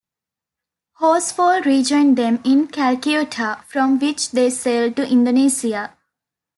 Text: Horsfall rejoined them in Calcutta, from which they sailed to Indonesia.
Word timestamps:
Horsfall 0.99 1.61
rejoined 1.63 2.17
them 2.17 2.39
in 2.43 2.65
Calcutta, 2.65 3.63
from 3.67 3.99
which 3.99 4.31
they 4.31 4.49
sailed 4.49 4.95
to 4.95 5.07
Indonesia. 5.07 5.95